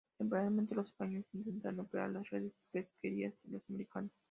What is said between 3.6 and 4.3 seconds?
americanos.